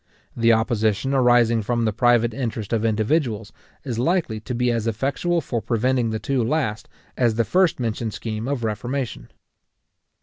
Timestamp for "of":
2.73-2.83, 8.47-8.63